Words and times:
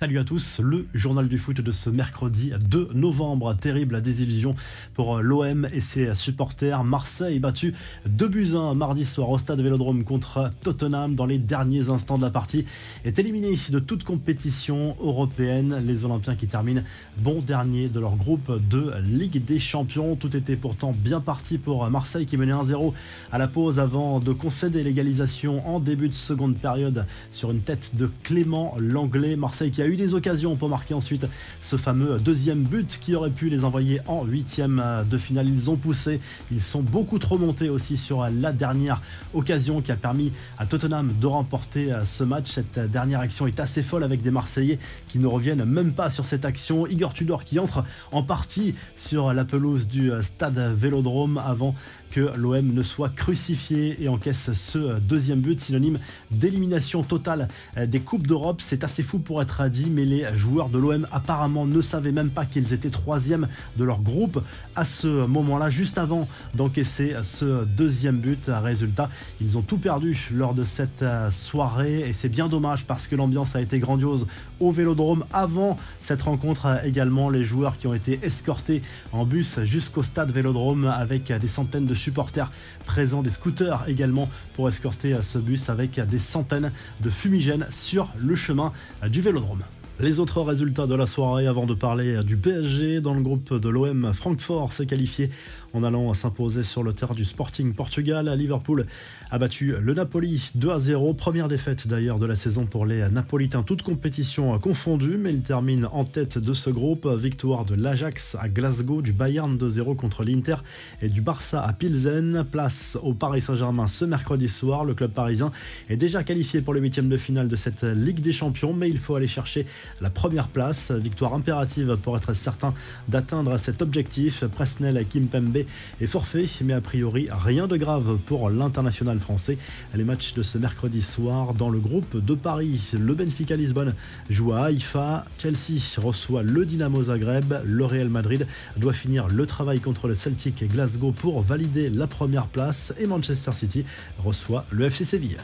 Salut 0.00 0.18
à 0.18 0.24
tous, 0.24 0.60
le 0.60 0.86
journal 0.94 1.28
du 1.28 1.36
foot 1.36 1.60
de 1.60 1.70
ce 1.72 1.90
mercredi 1.90 2.52
2 2.70 2.88
novembre. 2.94 3.54
Terrible 3.54 4.00
désillusion 4.00 4.54
pour 4.94 5.18
l'OM 5.18 5.68
et 5.74 5.82
ses 5.82 6.14
supporters. 6.14 6.82
Marseille 6.84 7.38
battu 7.38 7.74
2 8.08 8.28
buts 8.28 8.54
1 8.54 8.72
mardi 8.76 9.04
soir 9.04 9.28
au 9.28 9.36
stade 9.36 9.60
Vélodrome 9.60 10.04
contre 10.04 10.48
Tottenham 10.62 11.16
dans 11.16 11.26
les 11.26 11.36
derniers 11.36 11.90
instants 11.90 12.16
de 12.16 12.22
la 12.22 12.30
partie. 12.30 12.64
Est 13.04 13.18
éliminé 13.18 13.58
de 13.68 13.78
toute 13.78 14.02
compétition 14.02 14.96
européenne. 15.00 15.82
Les 15.86 16.06
Olympiens 16.06 16.34
qui 16.34 16.46
terminent 16.46 16.82
bon 17.18 17.40
dernier 17.40 17.90
de 17.90 18.00
leur 18.00 18.16
groupe 18.16 18.58
de 18.70 18.94
Ligue 19.04 19.44
des 19.44 19.58
Champions. 19.58 20.16
Tout 20.16 20.34
était 20.34 20.56
pourtant 20.56 20.94
bien 20.96 21.20
parti 21.20 21.58
pour 21.58 21.90
Marseille 21.90 22.24
qui 22.24 22.38
menait 22.38 22.54
1-0 22.54 22.94
à 23.32 23.36
la 23.36 23.48
pause 23.48 23.78
avant 23.78 24.18
de 24.18 24.32
concéder 24.32 24.82
l'égalisation 24.82 25.68
en 25.68 25.78
début 25.78 26.08
de 26.08 26.14
seconde 26.14 26.56
période 26.56 27.04
sur 27.32 27.50
une 27.50 27.60
tête 27.60 27.96
de 27.96 28.08
Clément 28.22 28.74
Langlais. 28.78 29.36
Marseille 29.36 29.70
qui 29.70 29.82
a 29.82 29.89
des 29.96 30.14
occasions 30.14 30.56
pour 30.56 30.68
marquer 30.68 30.94
ensuite 30.94 31.26
ce 31.60 31.76
fameux 31.76 32.18
deuxième 32.18 32.62
but 32.62 32.98
qui 33.00 33.14
aurait 33.14 33.30
pu 33.30 33.48
les 33.48 33.64
envoyer 33.64 34.00
en 34.06 34.24
huitième 34.24 34.82
de 35.08 35.18
finale. 35.18 35.48
Ils 35.48 35.70
ont 35.70 35.76
poussé, 35.76 36.20
ils 36.50 36.62
sont 36.62 36.82
beaucoup 36.82 37.18
trop 37.18 37.38
montés 37.38 37.68
aussi 37.68 37.96
sur 37.96 38.26
la 38.28 38.52
dernière 38.52 39.02
occasion 39.34 39.80
qui 39.80 39.92
a 39.92 39.96
permis 39.96 40.32
à 40.58 40.66
Tottenham 40.66 41.12
de 41.20 41.26
remporter 41.26 41.92
ce 42.04 42.24
match. 42.24 42.50
Cette 42.50 42.78
dernière 42.90 43.20
action 43.20 43.46
est 43.46 43.60
assez 43.60 43.82
folle 43.82 44.04
avec 44.04 44.22
des 44.22 44.30
Marseillais 44.30 44.78
qui 45.08 45.18
ne 45.18 45.26
reviennent 45.26 45.64
même 45.64 45.92
pas 45.92 46.10
sur 46.10 46.24
cette 46.24 46.44
action. 46.44 46.86
Igor 46.86 47.14
Tudor 47.14 47.44
qui 47.44 47.58
entre 47.58 47.84
en 48.12 48.22
partie 48.22 48.74
sur 48.96 49.32
la 49.32 49.44
pelouse 49.44 49.88
du 49.88 50.10
stade 50.22 50.58
Vélodrome 50.74 51.38
avant 51.38 51.74
que 52.10 52.32
l'OM 52.36 52.72
ne 52.72 52.82
soit 52.82 53.08
crucifié 53.08 54.02
et 54.02 54.08
encaisse 54.08 54.52
ce 54.52 54.98
deuxième 54.98 55.40
but, 55.40 55.60
synonyme 55.60 55.98
d'élimination 56.30 57.02
totale 57.02 57.48
des 57.86 58.00
Coupes 58.00 58.26
d'Europe. 58.26 58.60
C'est 58.60 58.84
assez 58.84 59.02
fou 59.02 59.18
pour 59.18 59.40
être 59.42 59.68
dit, 59.68 59.88
mais 59.90 60.04
les 60.04 60.26
joueurs 60.36 60.68
de 60.68 60.78
l'OM 60.78 61.06
apparemment 61.12 61.66
ne 61.66 61.80
savaient 61.80 62.12
même 62.12 62.30
pas 62.30 62.46
qu'ils 62.46 62.72
étaient 62.72 62.90
troisième 62.90 63.48
de 63.76 63.84
leur 63.84 64.00
groupe 64.00 64.42
à 64.76 64.84
ce 64.84 65.26
moment-là, 65.26 65.70
juste 65.70 65.98
avant 65.98 66.28
d'encaisser 66.54 67.14
ce 67.22 67.64
deuxième 67.64 68.18
but. 68.18 68.50
Résultat, 68.62 69.08
ils 69.40 69.56
ont 69.56 69.62
tout 69.62 69.78
perdu 69.78 70.28
lors 70.32 70.54
de 70.54 70.64
cette 70.64 71.04
soirée 71.30 72.08
et 72.08 72.12
c'est 72.12 72.28
bien 72.28 72.48
dommage 72.48 72.84
parce 72.84 73.06
que 73.08 73.16
l'ambiance 73.16 73.56
a 73.56 73.60
été 73.60 73.78
grandiose 73.78 74.26
au 74.58 74.70
Vélodrome 74.70 75.24
avant 75.32 75.76
cette 76.00 76.22
rencontre 76.22 76.84
également. 76.84 77.30
Les 77.30 77.44
joueurs 77.44 77.78
qui 77.78 77.86
ont 77.86 77.94
été 77.94 78.18
escortés 78.22 78.82
en 79.12 79.24
bus 79.24 79.60
jusqu'au 79.64 80.02
stade 80.02 80.30
Vélodrome 80.30 80.86
avec 80.86 81.32
des 81.32 81.48
centaines 81.48 81.86
de 81.86 81.94
supporters 82.00 82.50
présents, 82.86 83.22
des 83.22 83.30
scooters 83.30 83.88
également 83.88 84.28
pour 84.54 84.68
escorter 84.68 85.16
ce 85.22 85.38
bus 85.38 85.68
avec 85.68 86.00
des 86.00 86.18
centaines 86.18 86.72
de 87.00 87.10
fumigènes 87.10 87.66
sur 87.70 88.08
le 88.18 88.34
chemin 88.34 88.72
du 89.08 89.20
Vélodrome. 89.20 89.62
Les 90.02 90.18
autres 90.18 90.40
résultats 90.40 90.86
de 90.86 90.94
la 90.94 91.04
soirée 91.04 91.46
avant 91.46 91.66
de 91.66 91.74
parler 91.74 92.24
du 92.24 92.34
PSG 92.34 93.02
dans 93.02 93.12
le 93.12 93.20
groupe 93.20 93.52
de 93.60 93.68
l'OM, 93.68 94.12
Francfort 94.14 94.72
s'est 94.72 94.86
qualifié 94.86 95.28
en 95.74 95.84
allant 95.84 96.14
s'imposer 96.14 96.62
sur 96.62 96.82
le 96.82 96.94
terrain 96.94 97.14
du 97.14 97.26
Sporting 97.26 97.74
Portugal. 97.74 98.34
Liverpool 98.36 98.86
a 99.30 99.38
battu 99.38 99.74
le 99.78 99.92
Napoli 99.92 100.50
2 100.54 100.70
à 100.70 100.78
0. 100.78 101.12
Première 101.12 101.48
défaite 101.48 101.86
d'ailleurs 101.86 102.18
de 102.18 102.24
la 102.24 102.34
saison 102.34 102.64
pour 102.64 102.86
les 102.86 103.10
Napolitains, 103.10 103.62
toute 103.62 103.82
compétition 103.82 104.58
confondue, 104.58 105.18
mais 105.18 105.34
ils 105.34 105.42
terminent 105.42 105.88
en 105.92 106.04
tête 106.04 106.38
de 106.38 106.54
ce 106.54 106.70
groupe. 106.70 107.06
Victoire 107.06 107.66
de 107.66 107.74
l'Ajax 107.74 108.36
à 108.40 108.48
Glasgow, 108.48 109.02
du 109.02 109.12
Bayern 109.12 109.54
2-0 109.56 109.96
contre 109.96 110.24
l'Inter 110.24 110.56
et 111.02 111.10
du 111.10 111.20
Barça 111.20 111.62
à 111.62 111.74
Pilsen. 111.74 112.44
Place 112.50 112.96
au 113.02 113.12
Paris 113.12 113.42
Saint-Germain 113.42 113.86
ce 113.86 114.06
mercredi 114.06 114.48
soir. 114.48 114.86
Le 114.86 114.94
club 114.94 115.10
parisien 115.10 115.52
est 115.90 115.98
déjà 115.98 116.24
qualifié 116.24 116.62
pour 116.62 116.72
les 116.72 116.80
huitièmes 116.80 117.10
de 117.10 117.18
finale 117.18 117.48
de 117.48 117.56
cette 117.56 117.82
Ligue 117.82 118.20
des 118.20 118.32
Champions, 118.32 118.72
mais 118.72 118.88
il 118.88 118.98
faut 118.98 119.14
aller 119.14 119.28
chercher 119.28 119.66
la 120.00 120.10
première 120.10 120.48
place. 120.48 120.90
Victoire 120.90 121.34
impérative 121.34 121.96
pour 122.02 122.16
être 122.16 122.32
certain 122.32 122.74
d'atteindre 123.08 123.56
cet 123.58 123.82
objectif. 123.82 124.44
Presnel 124.46 125.04
Kimpembe 125.06 125.64
est 126.00 126.06
forfait, 126.06 126.46
mais 126.64 126.72
a 126.72 126.80
priori 126.80 127.28
rien 127.30 127.66
de 127.66 127.76
grave 127.76 128.18
pour 128.26 128.50
l'international 128.50 129.20
français. 129.20 129.58
Les 129.94 130.04
matchs 130.04 130.34
de 130.34 130.42
ce 130.42 130.58
mercredi 130.58 131.02
soir 131.02 131.54
dans 131.54 131.70
le 131.70 131.78
groupe 131.78 132.16
de 132.24 132.34
Paris. 132.34 132.90
Le 132.98 133.14
Benfica 133.14 133.56
Lisbonne 133.56 133.94
joue 134.28 134.52
à 134.52 134.66
Haïfa. 134.66 135.24
Chelsea 135.38 135.80
reçoit 135.98 136.42
le 136.42 136.64
Dynamo 136.64 137.04
Zagreb. 137.04 137.54
Le 137.64 137.84
Real 137.84 138.08
Madrid 138.08 138.46
doit 138.76 138.92
finir 138.92 139.28
le 139.28 139.46
travail 139.46 139.80
contre 139.80 140.08
le 140.08 140.14
Celtic 140.14 140.66
Glasgow 140.68 141.12
pour 141.12 141.40
valider 141.42 141.90
la 141.90 142.06
première 142.06 142.46
place. 142.46 142.92
Et 142.98 143.06
Manchester 143.06 143.52
City 143.52 143.84
reçoit 144.18 144.64
le 144.70 144.84
FC 144.84 145.04
Séville. 145.04 145.38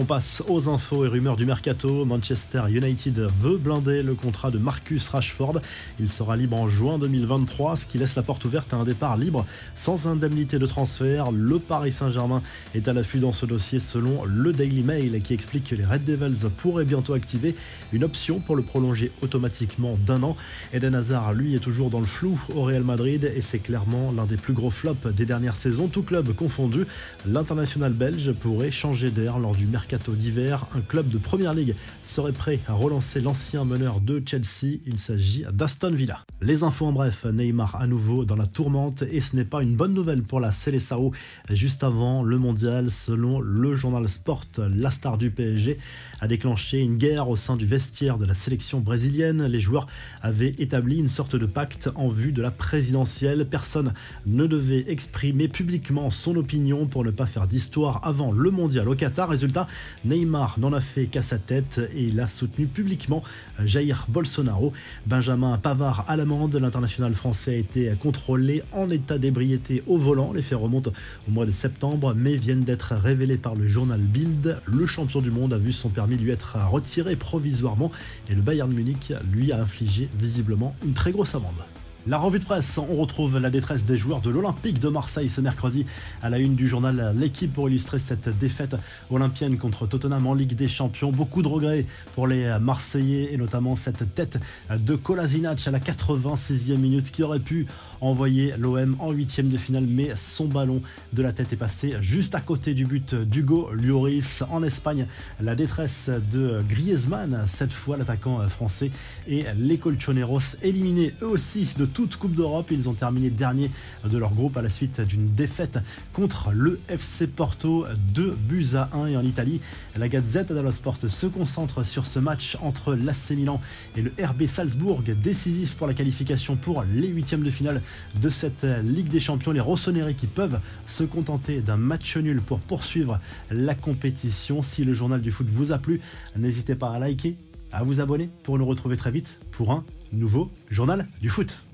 On 0.00 0.04
passe 0.04 0.44
aux 0.46 0.68
infos 0.68 1.04
et 1.04 1.08
rumeurs 1.08 1.36
du 1.36 1.44
mercato. 1.44 2.04
Manchester 2.04 2.62
United 2.70 3.18
veut 3.18 3.58
blinder 3.58 4.04
le 4.04 4.14
contrat 4.14 4.52
de 4.52 4.58
Marcus 4.58 5.08
Rashford. 5.08 5.60
Il 5.98 6.08
sera 6.08 6.36
libre 6.36 6.56
en 6.56 6.68
juin 6.68 7.00
2023, 7.00 7.74
ce 7.74 7.86
qui 7.88 7.98
laisse 7.98 8.14
la 8.14 8.22
porte 8.22 8.44
ouverte 8.44 8.72
à 8.72 8.76
un 8.76 8.84
départ 8.84 9.16
libre 9.16 9.44
sans 9.74 10.06
indemnité 10.06 10.60
de 10.60 10.66
transfert. 10.66 11.32
Le 11.32 11.58
Paris 11.58 11.90
Saint-Germain 11.90 12.42
est 12.76 12.86
à 12.86 12.92
l'affût 12.92 13.18
dans 13.18 13.32
ce 13.32 13.44
dossier 13.44 13.80
selon 13.80 14.24
le 14.24 14.52
Daily 14.52 14.84
Mail 14.84 15.20
qui 15.20 15.34
explique 15.34 15.64
que 15.64 15.74
les 15.74 15.84
Red 15.84 16.04
Devils 16.04 16.48
pourraient 16.56 16.84
bientôt 16.84 17.14
activer 17.14 17.56
une 17.92 18.04
option 18.04 18.38
pour 18.38 18.54
le 18.54 18.62
prolonger 18.62 19.10
automatiquement 19.20 19.98
d'un 20.06 20.22
an. 20.22 20.36
Eden 20.72 20.94
Hazard, 20.94 21.34
lui, 21.34 21.56
est 21.56 21.58
toujours 21.58 21.90
dans 21.90 21.98
le 21.98 22.06
flou 22.06 22.40
au 22.54 22.62
Real 22.62 22.84
Madrid 22.84 23.32
et 23.34 23.40
c'est 23.40 23.58
clairement 23.58 24.12
l'un 24.16 24.26
des 24.26 24.36
plus 24.36 24.54
gros 24.54 24.70
flops 24.70 25.12
des 25.12 25.26
dernières 25.26 25.56
saisons, 25.56 25.88
tout 25.88 26.04
club 26.04 26.32
confondu. 26.36 26.86
L'international 27.26 27.94
belge 27.94 28.30
pourrait 28.30 28.70
changer 28.70 29.10
d'air 29.10 29.40
lors 29.40 29.56
du 29.56 29.66
mercato 29.66 29.87
mercato 29.88 30.12
d'hiver, 30.12 30.66
un 30.74 30.82
club 30.82 31.08
de 31.08 31.16
première 31.16 31.54
ligue 31.54 31.74
serait 32.02 32.32
prêt 32.32 32.60
à 32.66 32.74
relancer 32.74 33.22
l'ancien 33.22 33.64
meneur 33.64 34.02
de 34.02 34.22
Chelsea. 34.22 34.80
Il 34.84 34.98
s'agit 34.98 35.46
d'Aston 35.50 35.92
Villa. 35.92 36.26
Les 36.42 36.62
infos 36.62 36.84
en 36.84 36.92
bref, 36.92 37.24
Neymar 37.24 37.74
à 37.76 37.86
nouveau 37.86 38.26
dans 38.26 38.36
la 38.36 38.46
tourmente 38.46 39.00
et 39.02 39.22
ce 39.22 39.34
n'est 39.34 39.46
pas 39.46 39.62
une 39.62 39.76
bonne 39.76 39.94
nouvelle 39.94 40.22
pour 40.22 40.40
la 40.40 40.52
Seleção. 40.52 41.10
Juste 41.48 41.84
avant 41.84 42.22
le 42.22 42.36
mondial, 42.36 42.90
selon 42.90 43.40
le 43.40 43.74
journal 43.74 44.06
Sport, 44.10 44.44
la 44.58 44.90
star 44.90 45.16
du 45.16 45.30
PSG 45.30 45.78
a 46.20 46.28
déclenché 46.28 46.80
une 46.80 46.98
guerre 46.98 47.30
au 47.30 47.36
sein 47.36 47.56
du 47.56 47.64
vestiaire 47.64 48.18
de 48.18 48.26
la 48.26 48.34
sélection 48.34 48.80
brésilienne. 48.80 49.46
Les 49.46 49.60
joueurs 49.62 49.86
avaient 50.20 50.54
établi 50.58 50.98
une 50.98 51.08
sorte 51.08 51.34
de 51.34 51.46
pacte 51.46 51.88
en 51.94 52.08
vue 52.08 52.32
de 52.32 52.42
la 52.42 52.50
présidentielle. 52.50 53.46
Personne 53.48 53.94
ne 54.26 54.46
devait 54.46 54.84
exprimer 54.90 55.48
publiquement 55.48 56.10
son 56.10 56.36
opinion 56.36 56.86
pour 56.86 57.04
ne 57.04 57.10
pas 57.10 57.26
faire 57.26 57.46
d'histoire 57.46 58.06
avant 58.06 58.32
le 58.32 58.50
mondial 58.50 58.86
au 58.86 58.94
Qatar. 58.94 59.30
Résultat, 59.30 59.66
Neymar 60.04 60.58
n'en 60.58 60.72
a 60.72 60.80
fait 60.80 61.06
qu'à 61.06 61.22
sa 61.22 61.38
tête 61.38 61.80
et 61.94 62.04
il 62.04 62.20
a 62.20 62.28
soutenu 62.28 62.66
publiquement 62.66 63.22
Jair 63.64 64.06
Bolsonaro. 64.08 64.72
Benjamin 65.06 65.58
Pavard 65.58 66.04
à 66.08 66.16
l'amende, 66.16 66.54
l'international 66.56 67.14
français 67.14 67.54
a 67.54 67.56
été 67.56 67.92
contrôlé 68.00 68.62
en 68.72 68.88
état 68.90 69.18
d'ébriété 69.18 69.82
au 69.86 69.98
volant. 69.98 70.32
Les 70.32 70.42
faits 70.42 70.58
remontent 70.58 70.92
au 71.28 71.30
mois 71.30 71.46
de 71.46 71.52
septembre 71.52 72.14
mais 72.14 72.36
viennent 72.36 72.64
d'être 72.64 72.94
révélés 72.94 73.38
par 73.38 73.54
le 73.54 73.68
journal 73.68 74.00
Bild. 74.00 74.58
Le 74.66 74.86
champion 74.86 75.20
du 75.20 75.30
monde 75.30 75.52
a 75.52 75.58
vu 75.58 75.72
son 75.72 75.88
permis 75.88 76.16
lui 76.16 76.30
être 76.30 76.56
retiré 76.70 77.16
provisoirement 77.16 77.90
et 78.30 78.34
le 78.34 78.42
Bayern 78.42 78.72
Munich 78.72 79.12
lui 79.32 79.52
a 79.52 79.60
infligé 79.60 80.08
visiblement 80.18 80.74
une 80.84 80.92
très 80.92 81.12
grosse 81.12 81.34
amende. 81.34 81.64
La 82.08 82.16
revue 82.16 82.38
de 82.38 82.44
presse, 82.46 82.78
on 82.78 82.96
retrouve 82.96 83.36
la 83.36 83.50
détresse 83.50 83.84
des 83.84 83.98
joueurs 83.98 84.22
de 84.22 84.30
l'Olympique 84.30 84.80
de 84.80 84.88
Marseille 84.88 85.28
ce 85.28 85.42
mercredi 85.42 85.84
à 86.22 86.30
la 86.30 86.38
une 86.38 86.54
du 86.54 86.66
journal 86.66 87.12
L'équipe 87.14 87.52
pour 87.52 87.68
illustrer 87.68 87.98
cette 87.98 88.30
défaite 88.38 88.76
olympienne 89.10 89.58
contre 89.58 89.86
Tottenham 89.86 90.26
en 90.26 90.32
Ligue 90.32 90.54
des 90.54 90.68
Champions. 90.68 91.12
Beaucoup 91.12 91.42
de 91.42 91.48
regrets 91.48 91.84
pour 92.14 92.26
les 92.26 92.56
Marseillais 92.62 93.34
et 93.34 93.36
notamment 93.36 93.76
cette 93.76 94.14
tête 94.14 94.40
de 94.70 94.96
Kolasinac 94.96 95.66
à 95.66 95.70
la 95.70 95.80
86e 95.80 96.78
minute 96.78 97.10
qui 97.10 97.22
aurait 97.22 97.40
pu 97.40 97.66
envoyer 98.00 98.54
l'OM 98.56 98.96
en 99.00 99.10
huitième 99.10 99.50
de 99.50 99.58
finale 99.58 99.84
mais 99.86 100.12
son 100.16 100.46
ballon 100.46 100.80
de 101.12 101.22
la 101.22 101.34
tête 101.34 101.52
est 101.52 101.56
passé 101.56 101.96
juste 102.00 102.34
à 102.34 102.40
côté 102.40 102.72
du 102.72 102.86
but 102.86 103.14
d'Hugo 103.14 103.68
Lloris 103.74 104.44
en 104.50 104.62
Espagne. 104.62 105.06
La 105.42 105.54
détresse 105.54 106.08
de 106.32 106.62
Griezmann, 106.66 107.44
cette 107.46 107.74
fois 107.74 107.98
l'attaquant 107.98 108.48
français 108.48 108.92
et 109.28 109.44
les 109.58 109.76
Colchoneros 109.76 110.56
éliminés 110.62 111.12
eux 111.20 111.28
aussi 111.28 111.74
de 111.76 111.84
toute 111.98 112.14
Coupe 112.14 112.36
d'Europe. 112.36 112.68
Ils 112.70 112.88
ont 112.88 112.94
terminé 112.94 113.28
dernier 113.28 113.72
de 114.08 114.18
leur 114.18 114.32
groupe 114.32 114.56
à 114.56 114.62
la 114.62 114.70
suite 114.70 115.00
d'une 115.00 115.34
défaite 115.34 115.80
contre 116.12 116.52
le 116.52 116.78
FC 116.88 117.26
Porto 117.26 117.86
2 118.14 118.38
buts 118.40 118.76
à 118.76 118.88
1 118.92 119.06
et 119.08 119.16
en 119.16 119.24
Italie. 119.24 119.60
La 119.96 120.08
Gazette 120.08 120.52
dello 120.52 120.70
Sport 120.70 120.98
se 121.08 121.26
concentre 121.26 121.84
sur 121.84 122.06
ce 122.06 122.20
match 122.20 122.56
entre 122.60 122.94
l'AC 122.94 123.30
Milan 123.30 123.60
et 123.96 124.02
le 124.02 124.12
RB 124.24 124.46
Salzbourg, 124.46 125.02
décisif 125.02 125.74
pour 125.74 125.88
la 125.88 125.94
qualification 125.94 126.54
pour 126.54 126.84
les 126.84 127.08
huitièmes 127.08 127.42
de 127.42 127.50
finale 127.50 127.82
de 128.22 128.28
cette 128.28 128.64
Ligue 128.84 129.08
des 129.08 129.18
Champions. 129.18 129.50
Les 129.50 129.58
Rossoneri 129.58 130.14
qui 130.14 130.28
peuvent 130.28 130.60
se 130.86 131.02
contenter 131.02 131.62
d'un 131.62 131.78
match 131.78 132.16
nul 132.16 132.40
pour 132.40 132.60
poursuivre 132.60 133.18
la 133.50 133.74
compétition. 133.74 134.62
Si 134.62 134.84
le 134.84 134.94
journal 134.94 135.20
du 135.20 135.32
foot 135.32 135.48
vous 135.50 135.72
a 135.72 135.78
plu, 135.78 136.00
n'hésitez 136.36 136.76
pas 136.76 136.90
à 136.92 137.00
liker, 137.00 137.36
à 137.72 137.82
vous 137.82 138.00
abonner 138.00 138.30
pour 138.44 138.56
nous 138.56 138.66
retrouver 138.66 138.96
très 138.96 139.10
vite 139.10 139.40
pour 139.50 139.72
un 139.72 139.84
nouveau 140.12 140.48
journal 140.70 141.04
du 141.20 141.28
foot. 141.28 141.64